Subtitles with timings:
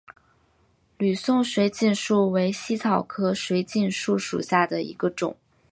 [0.97, 5.37] 吕宋水锦树为茜草科水锦树属下的一个种。